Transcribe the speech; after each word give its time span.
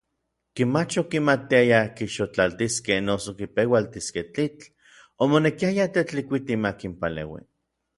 Ken 0.59 0.69
mach 0.75 0.95
okimatiayaj 1.01 1.91
kixotlaltiskej 1.99 2.99
noso 3.05 3.37
kipeualtiskej 3.37 4.27
tlitl, 4.33 4.69
omonekiaya 5.23 5.91
Tetlikuiti 5.95 6.61
makinpaleui. 6.69 7.43